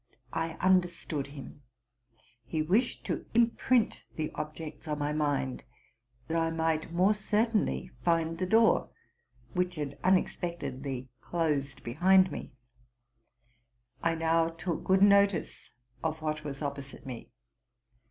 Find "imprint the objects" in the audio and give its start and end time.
3.35-4.87